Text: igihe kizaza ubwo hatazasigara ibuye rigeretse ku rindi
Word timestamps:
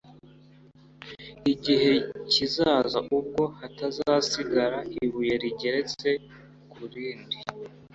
igihe 1.53 1.93
kizaza 2.31 2.97
ubwo 3.17 3.43
hatazasigara 3.59 4.77
ibuye 5.05 5.33
rigeretse 5.43 6.09
ku 6.71 6.81
rindi 6.93 7.37